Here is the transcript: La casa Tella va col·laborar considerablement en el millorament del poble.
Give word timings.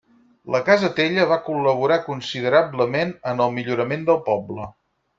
La 0.53 0.61
casa 0.69 0.89
Tella 0.99 1.25
va 1.33 1.37
col·laborar 1.51 1.99
considerablement 2.07 3.15
en 3.35 3.47
el 3.49 3.57
millorament 3.61 4.11
del 4.13 4.23
poble. 4.35 4.71